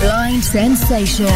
Blind 0.00 0.42
Sensation. 0.42 1.28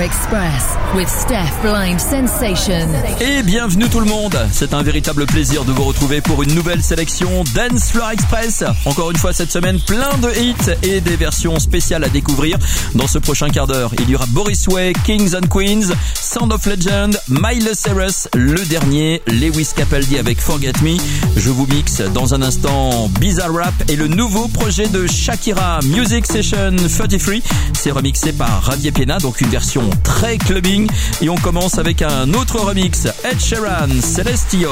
Express. 0.00 0.81
with 0.94 1.08
Steph 1.08 1.60
Blind 1.62 2.00
Sensation. 2.00 2.88
Et 3.20 3.42
bienvenue 3.42 3.88
tout 3.88 4.00
le 4.00 4.06
monde. 4.06 4.36
C'est 4.52 4.74
un 4.74 4.82
véritable 4.82 5.26
plaisir 5.26 5.64
de 5.64 5.72
vous 5.72 5.84
retrouver 5.84 6.20
pour 6.20 6.42
une 6.42 6.54
nouvelle 6.54 6.82
sélection 6.82 7.44
Dance 7.54 7.90
Floor 7.92 8.10
Express. 8.10 8.64
Encore 8.84 9.10
une 9.10 9.16
fois 9.16 9.32
cette 9.32 9.50
semaine, 9.50 9.80
plein 9.80 10.16
de 10.18 10.30
hits 10.38 10.70
et 10.82 11.00
des 11.00 11.16
versions 11.16 11.58
spéciales 11.58 12.04
à 12.04 12.08
découvrir. 12.08 12.58
Dans 12.94 13.06
ce 13.06 13.18
prochain 13.18 13.48
quart 13.48 13.66
d'heure, 13.66 13.90
il 14.00 14.10
y 14.10 14.14
aura 14.14 14.26
Boris 14.26 14.66
Way, 14.66 14.92
Kings 15.04 15.34
and 15.34 15.46
Queens, 15.48 15.88
Sound 16.20 16.52
of 16.52 16.64
Legend, 16.66 17.18
Miles 17.28 17.70
Cyrus, 17.74 18.28
le 18.34 18.62
dernier, 18.66 19.22
Lewis 19.28 19.68
Capaldi 19.74 20.18
avec 20.18 20.40
Forget 20.40 20.72
Me. 20.82 20.96
Je 21.36 21.48
vous 21.50 21.66
mixe 21.70 22.00
dans 22.02 22.34
un 22.34 22.42
instant 22.42 23.08
Bizarre 23.20 23.54
Rap 23.54 23.74
et 23.88 23.96
le 23.96 24.08
nouveau 24.08 24.48
projet 24.48 24.88
de 24.88 25.06
Shakira 25.06 25.80
Music 25.84 26.26
Session 26.26 26.74
33. 26.98 27.34
C'est 27.72 27.90
remixé 27.92 28.32
par 28.32 28.62
Javier 28.70 28.92
Piena, 28.92 29.18
donc 29.18 29.40
une 29.40 29.48
version 29.48 29.88
très 30.02 30.38
clubbing 30.38 30.81
et 31.20 31.28
on 31.28 31.34
commence 31.36 31.78
avec 31.78 32.02
un 32.02 32.32
autre 32.34 32.58
remix, 32.60 33.06
Ed 33.24 33.38
Sheeran, 33.40 33.88
Celestial. 34.00 34.68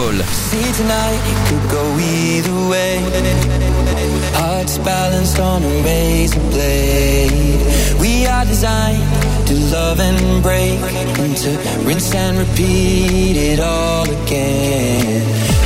Hearts 4.34 4.78
balanced 4.84 5.38
on 5.38 5.56
a 5.62 5.82
base 5.82 6.34
blade. 6.52 7.60
We 8.00 8.26
are 8.26 8.44
designed 8.44 9.00
to 9.46 9.54
love 9.72 10.00
and 10.00 10.42
break, 10.42 10.78
and 11.18 11.36
to 11.36 11.50
rinse 11.86 12.14
and 12.14 12.38
repeat 12.38 13.36
it 13.36 13.60
all 13.60 14.04
again. 14.08 15.22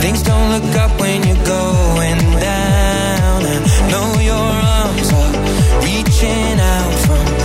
Things 0.00 0.22
don't 0.22 0.50
look 0.52 0.74
up 0.76 0.98
when 1.00 1.26
you 1.26 1.34
go 1.44 1.96
and 2.00 2.40
down. 2.40 2.71
reaching 6.04 6.58
out 6.60 6.92
from 7.06 7.41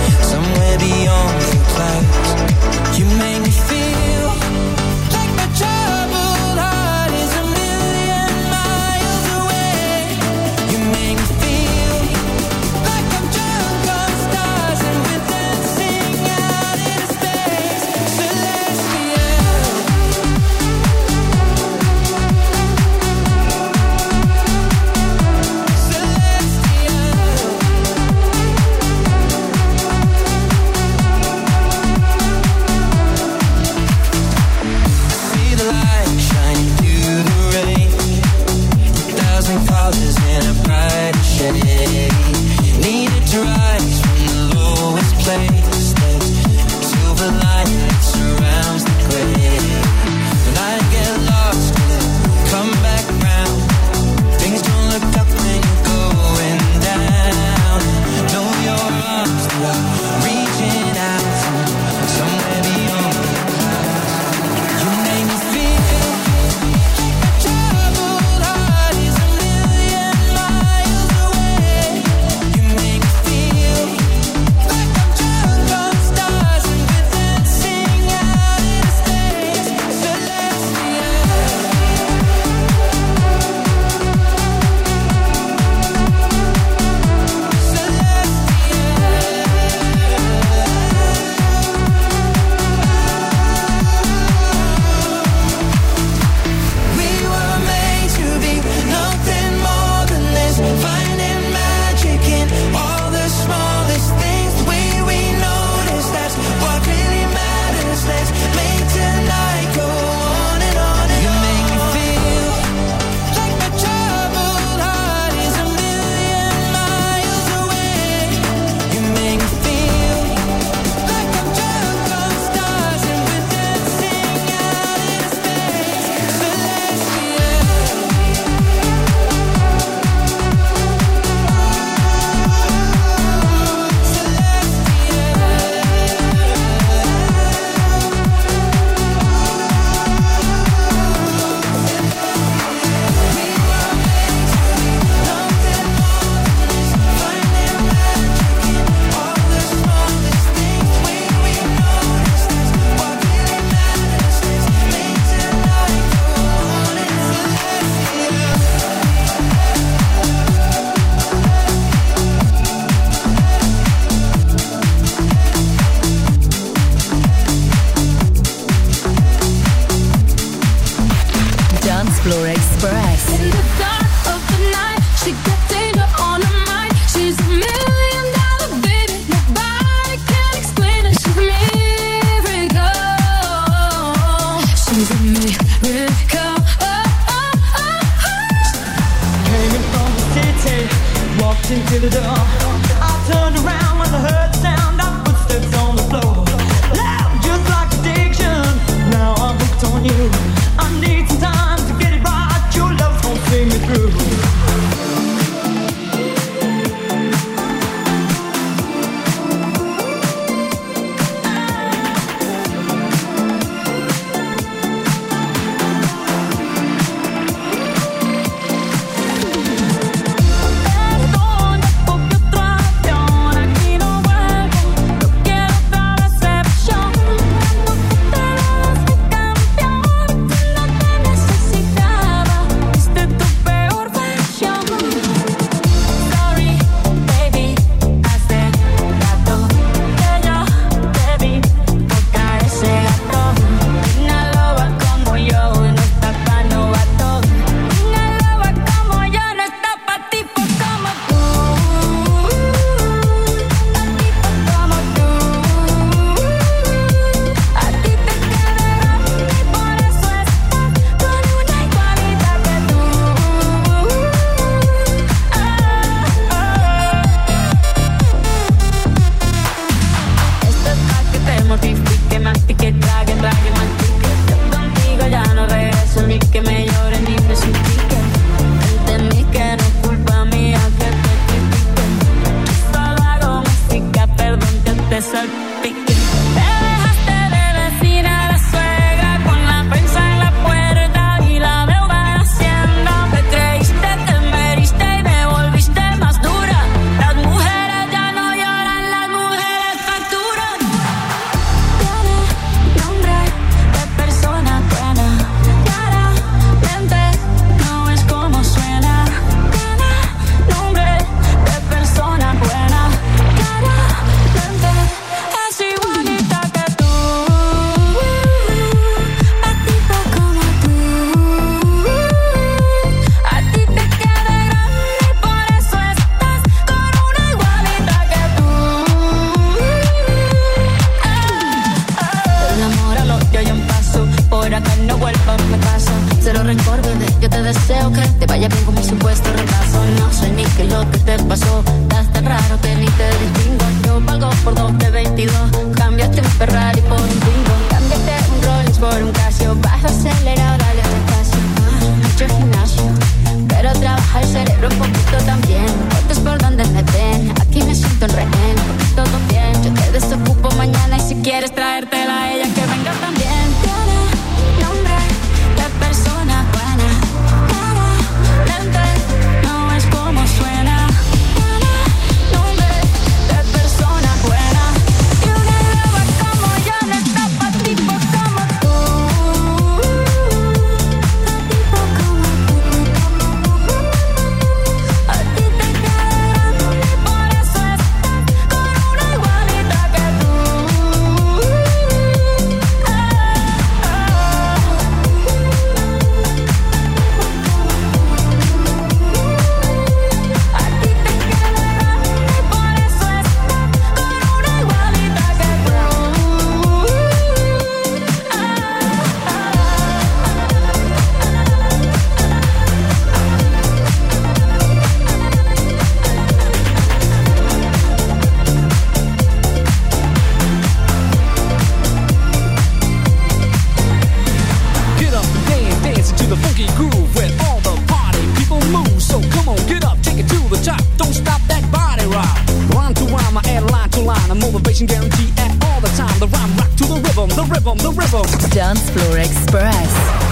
guarantee 435.06 435.50
at 435.58 435.84
all 435.84 436.00
the 436.00 436.08
time. 436.16 436.38
The 436.40 436.48
rhyme 436.48 436.76
rock 436.76 436.90
to 436.98 437.04
the 437.04 437.20
rhythm, 437.20 437.48
the 437.50 437.64
rhythm, 437.70 437.98
the 437.98 438.10
rhythm. 438.10 438.70
Dance 438.70 439.08
Floor 439.10 439.38
Express. 439.38 440.47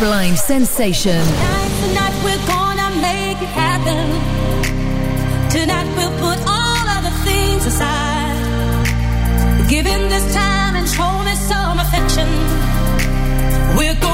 blind 0.00 0.38
sensation. 0.38 1.20
Tonight, 1.24 1.70
tonight 1.84 2.16
we're 2.24 2.46
gonna 2.46 2.90
make 3.08 3.36
it 3.46 3.52
happen. 3.64 4.00
Tonight 5.50 5.86
we'll 5.94 6.14
put 6.24 6.38
all 6.56 6.84
other 6.96 7.14
things 7.28 7.66
aside. 7.66 8.08
this 10.08 10.34
time 10.34 10.74
and 10.76 11.38
some 11.48 11.78
affection. 11.84 12.26
We're 13.76 13.94
going 14.00 14.09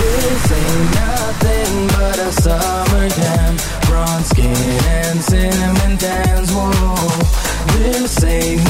This 0.00 0.52
ain't 0.52 0.94
nothing 0.94 1.86
but 1.88 2.18
a 2.18 2.32
summer 2.32 3.08
jam. 3.10 3.56
Bronze 3.82 4.26
skin 4.30 4.80
and 4.90 5.20
cinnamon 5.20 5.98
tans. 5.98 6.50
Whoa. 6.50 7.26
This 7.78 8.24
ain't 8.24 8.65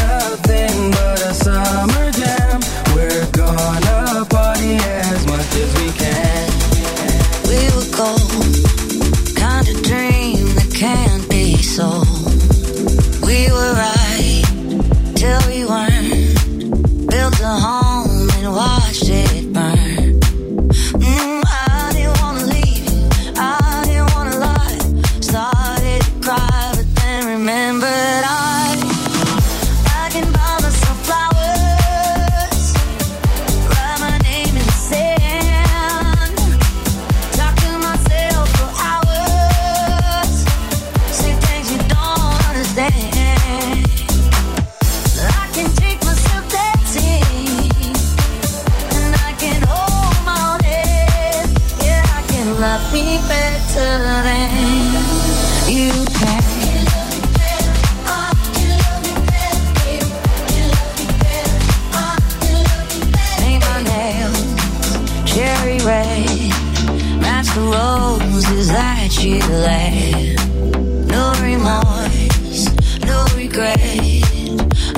No 69.49 71.33
remorse, 71.41 72.67
no 73.05 73.25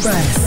Express. 0.07 0.44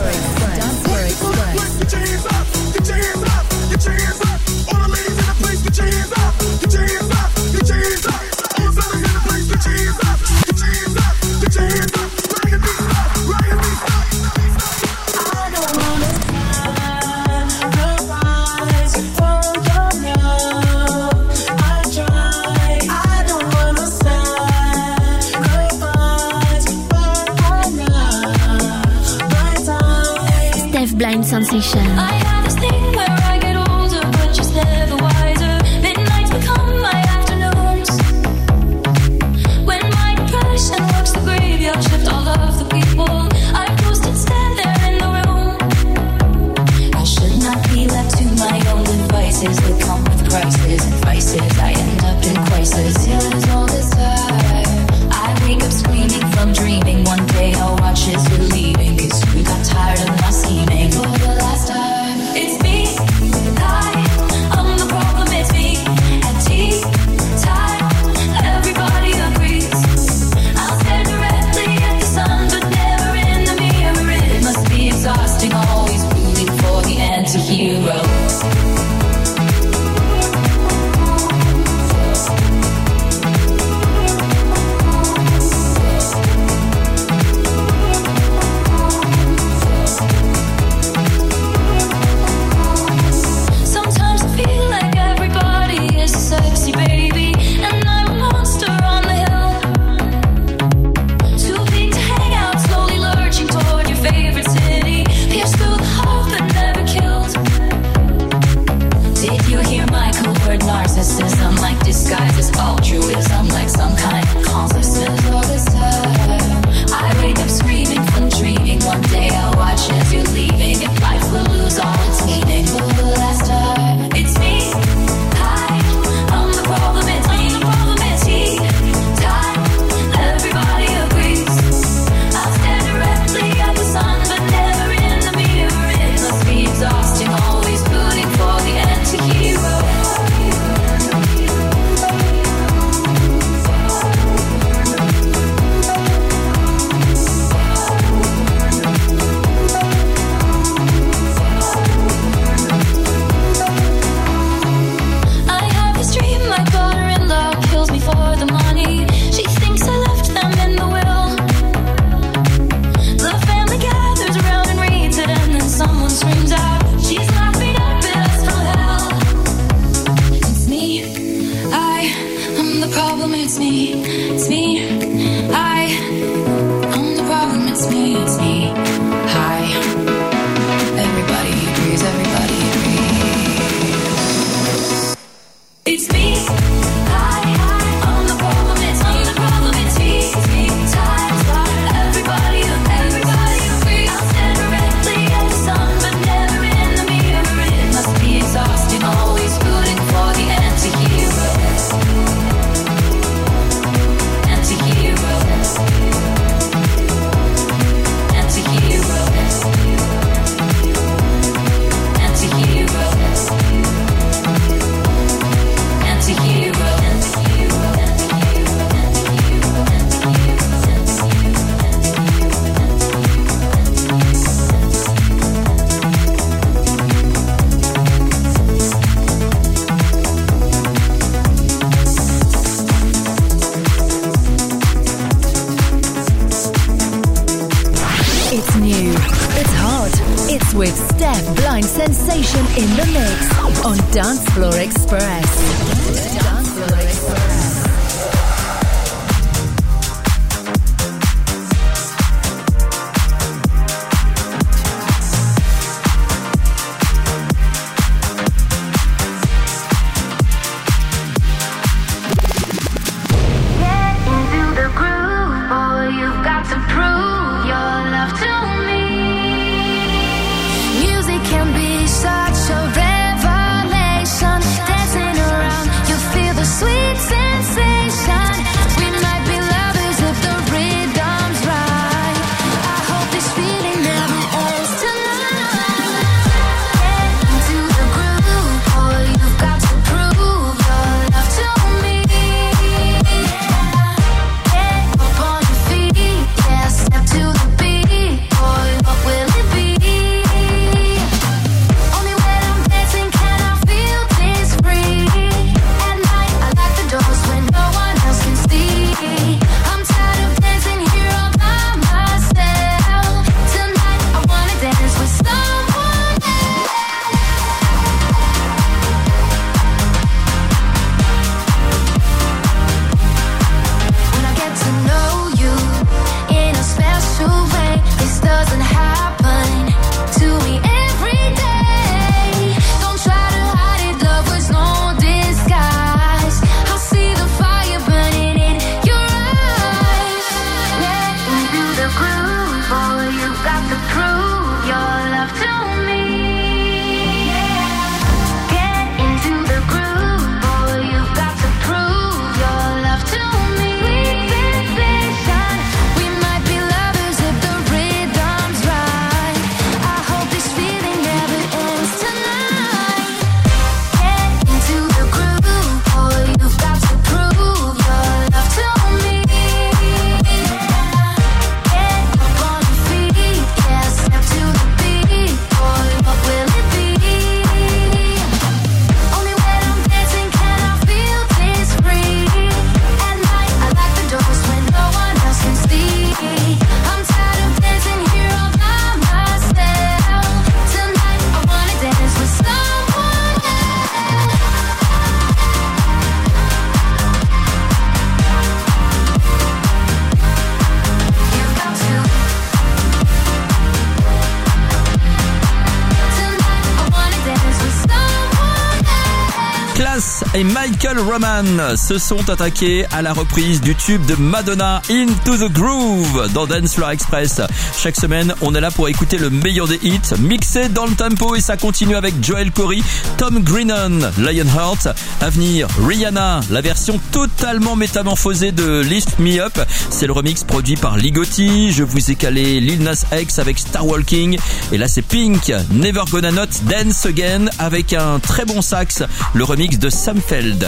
Roman 411.19 411.95
se 411.95 412.17
sont 412.17 412.49
attaqués 412.49 413.05
à 413.11 413.21
la 413.21 413.33
reprise 413.33 413.81
du 413.81 413.95
tube 413.95 414.23
de 414.25 414.35
Madonna 414.35 415.01
Into 415.09 415.57
the 415.67 415.71
Groove 415.71 416.51
dans 416.53 416.67
Dance 416.67 416.93
Floor 416.95 417.09
Express. 417.11 417.61
Chaque 417.97 418.15
semaine, 418.15 418.53
on 418.61 418.75
est 418.75 418.81
là 418.81 418.91
pour 418.91 419.07
écouter 419.09 419.37
le 419.37 419.49
meilleur 419.49 419.87
des 419.87 419.99
hits, 420.03 420.19
mixé 420.39 420.89
dans 420.89 421.05
le 421.05 421.15
tempo 421.15 421.55
et 421.55 421.61
ça 421.61 421.75
continue 421.77 422.15
avec 422.15 422.43
Joel 422.43 422.71
Corey, 422.71 422.99
Tom 423.37 423.59
Greenan, 423.63 424.31
Lionheart, 424.37 425.07
Avenir, 425.41 425.87
Rihanna, 426.05 426.61
la 426.69 426.81
version 426.81 427.19
totalement 427.31 427.95
métamorphosée 427.95 428.71
de 428.71 428.99
Lift 429.01 429.39
Me 429.39 429.59
Up. 429.59 429.77
C'est 430.11 430.27
le 430.27 430.33
remix 430.33 430.63
produit 430.63 430.97
par 430.97 431.17
Ligotti. 431.17 431.91
Je 431.93 432.03
vous 432.03 432.29
ai 432.29 432.35
calé 432.35 432.79
Lil 432.79 433.01
Nas 433.01 433.23
X 433.35 433.57
avec 433.59 433.79
Star 433.79 434.05
Walking 434.05 434.57
et 434.91 434.97
là 434.97 435.07
c'est 435.07 435.23
Pink, 435.23 435.71
Never 435.89 436.21
Gonna 436.29 436.51
Not 436.51 436.67
Dance 436.83 437.25
Again 437.25 437.65
avec 437.79 438.13
un 438.13 438.39
très 438.39 438.65
bon 438.65 438.81
sax, 438.83 439.23
le 439.55 439.63
remix 439.63 439.97
de 439.97 440.09
Samfeld. 440.09 440.87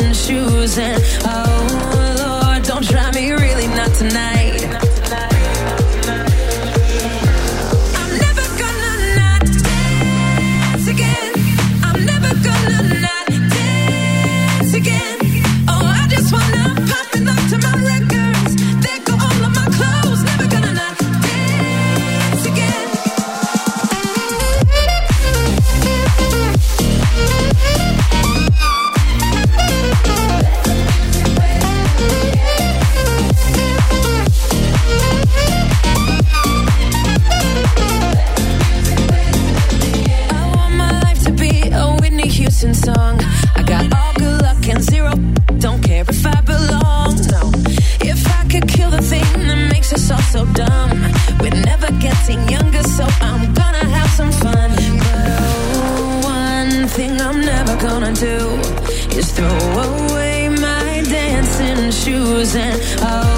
and 0.00 0.16
shoes 0.16 0.78
and 0.78 1.02
oh 1.24 2.42
Lord, 2.46 2.62
don't 2.64 2.88
try 2.88 3.10
me 3.12 3.30
really 3.32 3.66
not 3.68 3.92
tonight. 3.94 4.57
gonna 57.80 58.12
do 58.12 58.38
is 59.16 59.30
throw 59.32 59.46
away 59.46 60.48
my 60.48 61.02
dancing 61.08 61.90
shoes 61.92 62.54
and 62.56 62.80
oh 63.00 63.37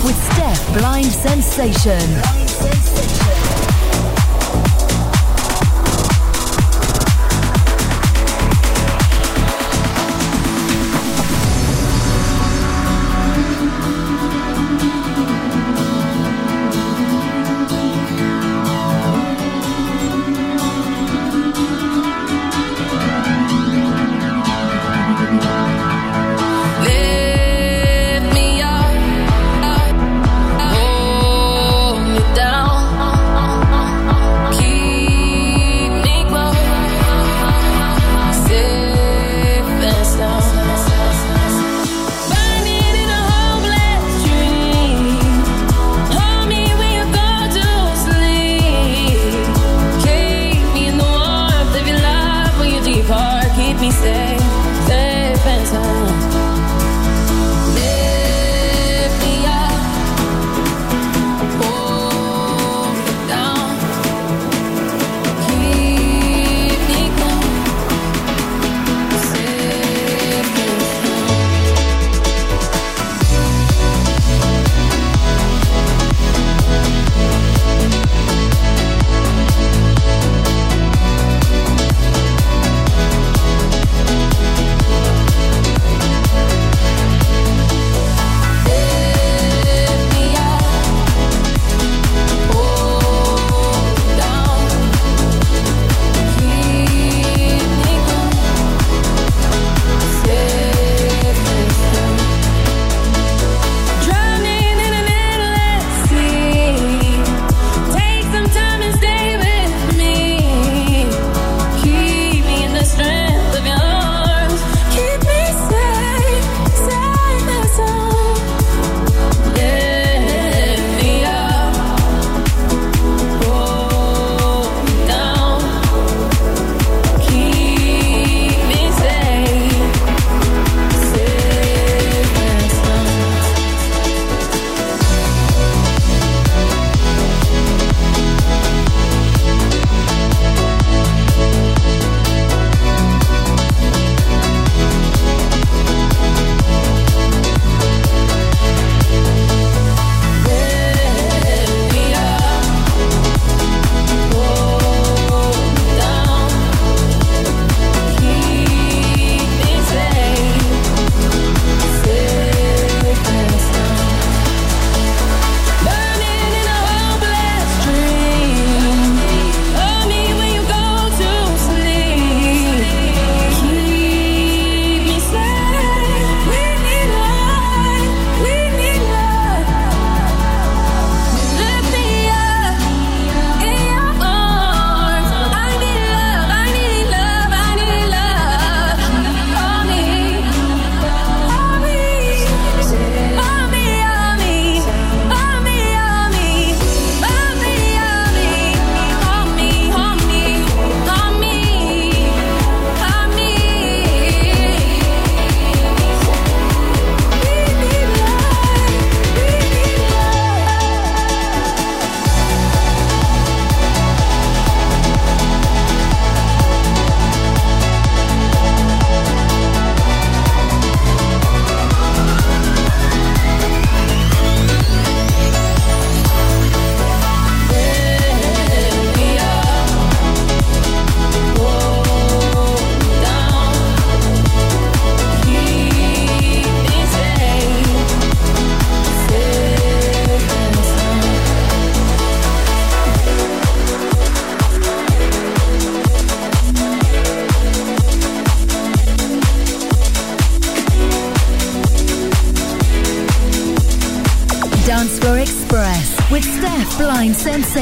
with 0.03 0.17
Steph 0.33 0.73
Blind 0.79 1.05
Sensation. 1.05 2.44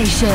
station. 0.05 0.32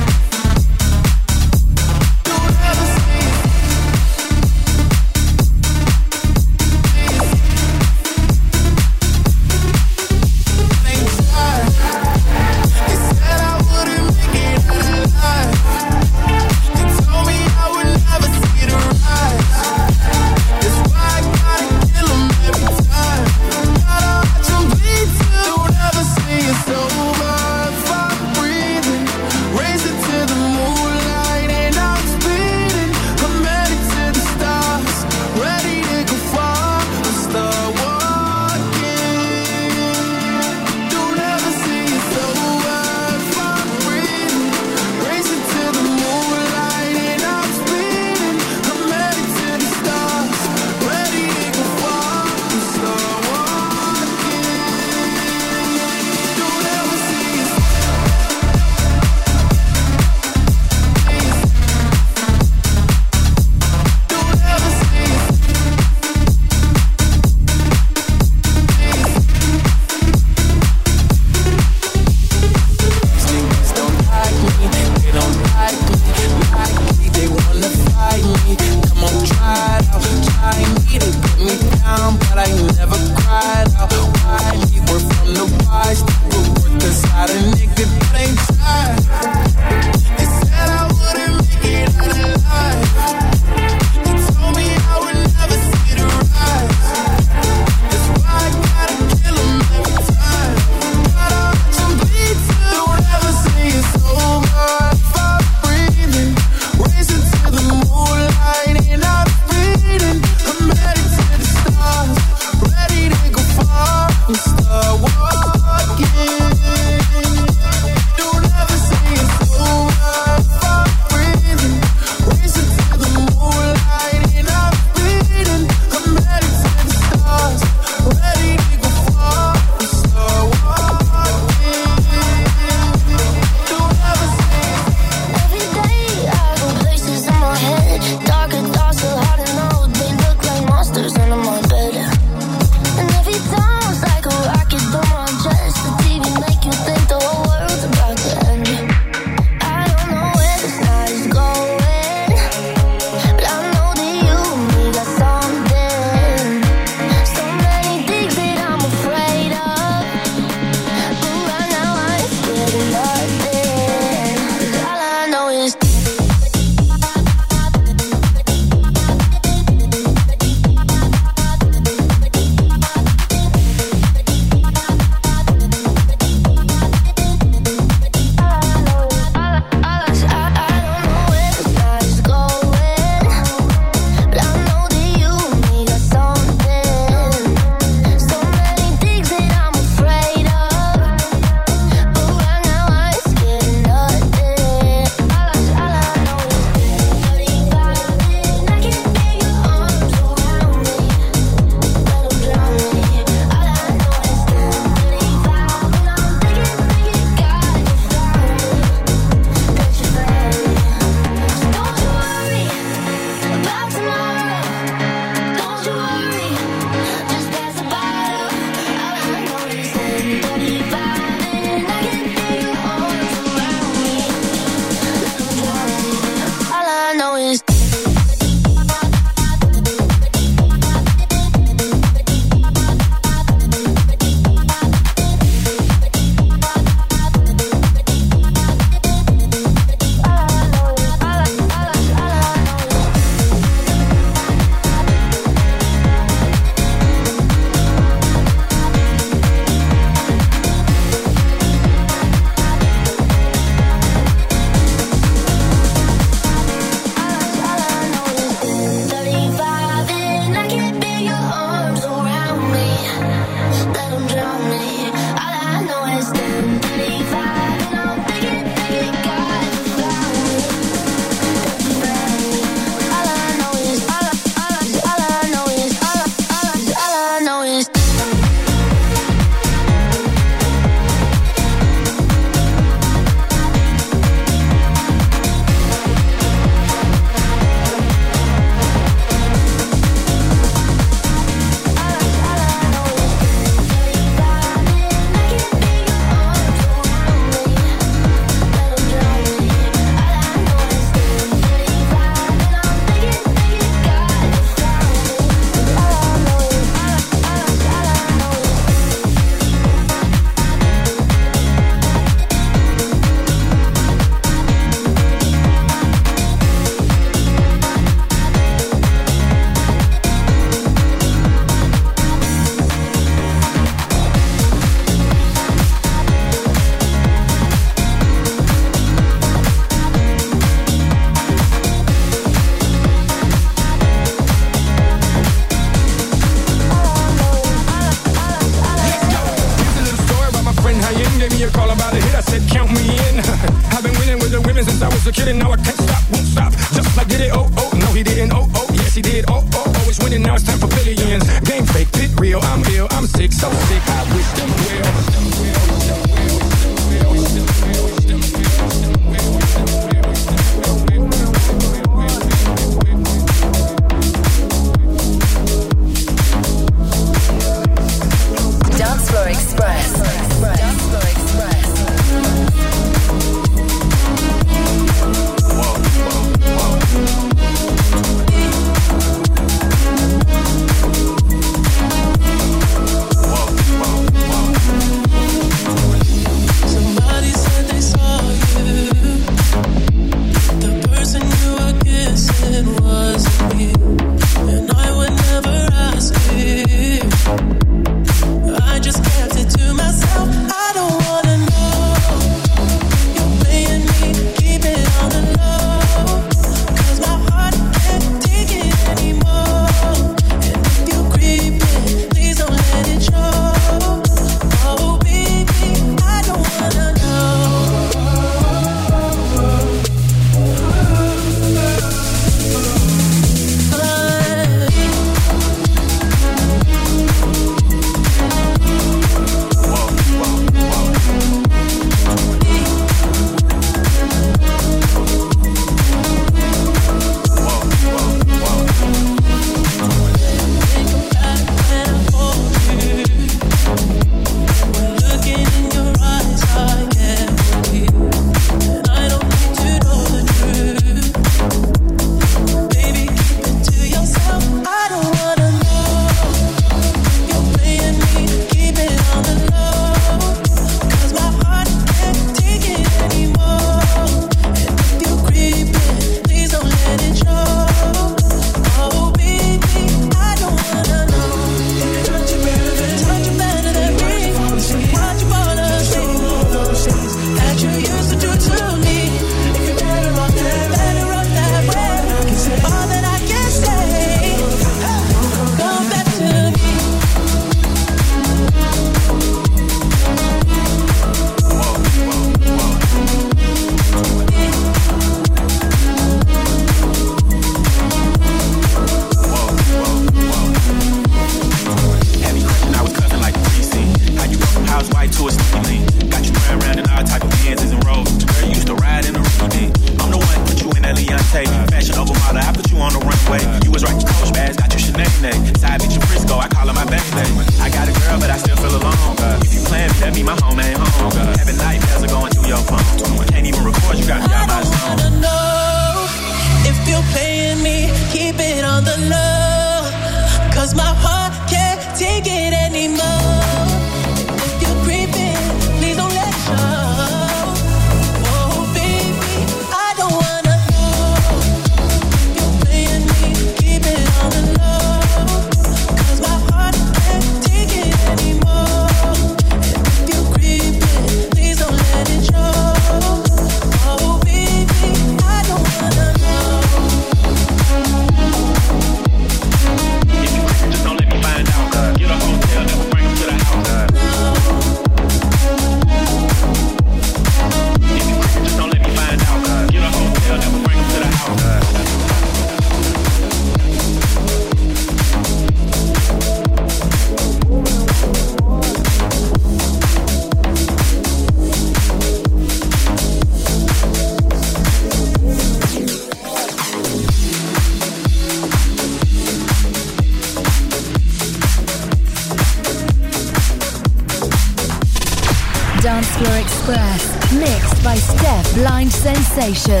Sensation. 599.75 600.00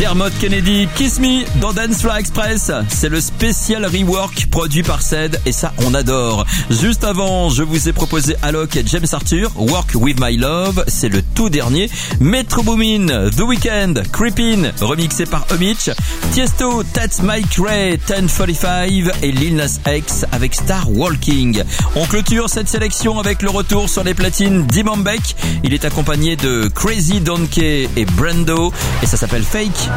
Dermot 0.00 0.30
Kennedy, 0.40 0.88
Kiss 0.94 1.18
Me 1.20 1.44
dans 1.60 1.74
Dancefly 1.74 2.20
Express. 2.20 2.72
C'est 2.88 3.10
le 3.10 3.20
spécial 3.20 3.84
rework 3.84 4.46
produit 4.46 4.82
par 4.82 5.02
SED 5.02 5.38
et 5.44 5.52
ça 5.52 5.74
on 5.86 5.92
adore. 5.92 6.46
Juste 6.70 7.04
avant, 7.04 7.50
je 7.50 7.62
vous 7.62 7.86
ai 7.86 7.92
proposé 7.92 8.34
Alok 8.40 8.76
et 8.76 8.84
James 8.86 9.04
Arthur, 9.12 9.50
Work 9.60 9.90
With 9.96 10.16
My 10.18 10.38
Love, 10.38 10.82
c'est 10.88 11.10
le 11.10 11.20
tout 11.20 11.50
dernier. 11.50 11.90
Metro 12.18 12.62
Boomin, 12.62 13.28
The 13.36 13.40
Weeknd, 13.40 13.92
Creepin, 14.10 14.70
remixé 14.80 15.26
par 15.26 15.44
Omich, 15.50 15.90
Tiesto, 16.32 16.82
That's 16.94 17.20
My 17.22 17.42
Ray, 17.58 17.98
1045 18.08 18.90
et 19.20 19.32
Lil 19.32 19.56
Nas 19.56 19.80
X 19.86 20.24
avec 20.32 20.54
Star 20.54 20.90
Walking. 20.90 21.62
On 21.94 22.06
clôture 22.06 22.48
cette 22.48 22.70
sélection 22.70 23.18
avec 23.18 23.42
le 23.42 23.50
retour 23.50 23.90
sur 23.90 24.02
les 24.02 24.14
platines 24.14 24.64
d'Imambek. 24.66 25.36
Il 25.62 25.74
est 25.74 25.84
accompagné 25.84 26.36
de 26.36 26.68
Crazy 26.74 27.20
Donkey 27.20 27.86
et 27.96 28.04
Brando 28.06 28.72
et 29.02 29.06
ça 29.06 29.18
s'appelle 29.18 29.42
Fake. 29.42 29.89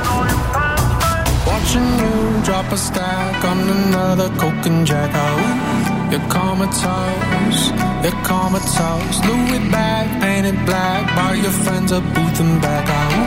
Watching 1.49 1.89
you 2.01 2.13
drop 2.47 2.67
a 2.71 2.77
stack 2.77 3.35
on 3.51 3.59
another 3.77 4.29
coke 4.41 4.63
and 4.71 4.85
jack. 4.85 5.11
Oh, 5.13 5.39
you're 6.11 6.27
comatose, 6.37 7.61
you're 8.03 8.19
comatose. 8.31 9.15
Louis 9.27 9.63
bag 9.75 10.05
painted 10.21 10.57
black 10.65 11.01
by 11.17 11.33
your 11.43 11.55
friends 11.63 11.91
at 11.91 12.03
Booth 12.13 12.39
and 12.43 12.59
Back. 12.61 12.85
Oh, 12.89 13.19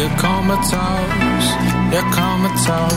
you're 0.00 0.16
comatose, 0.26 1.50
you're 1.94 2.08
comatose. 2.20 2.96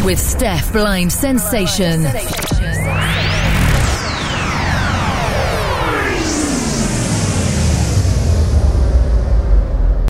with 0.04 0.20
Steph 0.20 0.72
Blind 0.74 1.12
Sensation. 1.12 2.06